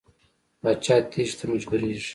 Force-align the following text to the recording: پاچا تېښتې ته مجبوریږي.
پاچا 0.61 0.95
تېښتې 1.11 1.35
ته 1.39 1.45
مجبوریږي. 1.51 2.01